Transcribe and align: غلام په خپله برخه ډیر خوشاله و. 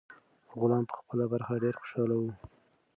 غلام 0.59 0.83
په 0.89 0.95
خپله 0.99 1.25
برخه 1.33 1.53
ډیر 1.63 1.75
خوشاله 1.79 2.15
و. 2.19 2.23